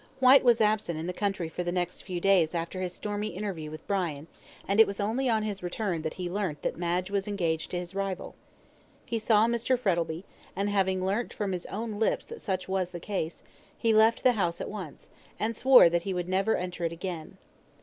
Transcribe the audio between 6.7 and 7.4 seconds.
Madge was